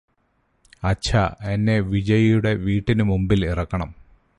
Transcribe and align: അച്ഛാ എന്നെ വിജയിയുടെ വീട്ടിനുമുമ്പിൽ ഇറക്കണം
അച്ഛാ 0.83 1.35
എന്നെ 1.43 1.79
വിജയിയുടെ 1.79 2.53
വീട്ടിനുമുമ്പിൽ 2.53 3.45
ഇറക്കണം 3.45 3.91